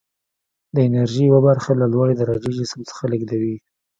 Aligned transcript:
د 0.75 0.77
انرژي 0.87 1.23
یوه 1.29 1.41
برخه 1.47 1.71
له 1.81 1.85
لوړې 1.93 2.13
درجې 2.21 2.51
جسم 2.59 2.79
څخه 2.89 3.03
لیږدوي. 3.11 3.55